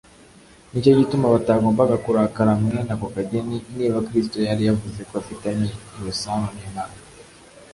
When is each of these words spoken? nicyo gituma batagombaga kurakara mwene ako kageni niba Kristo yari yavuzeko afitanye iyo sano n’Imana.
nicyo 0.69 0.91
gituma 0.99 1.33
batagombaga 1.35 1.95
kurakara 2.03 2.51
mwene 2.61 2.91
ako 2.95 3.05
kageni 3.15 3.57
niba 3.77 4.05
Kristo 4.07 4.37
yari 4.49 4.61
yavuzeko 4.67 5.13
afitanye 5.21 5.67
iyo 5.99 6.11
sano 6.21 6.47
n’Imana. 6.55 6.95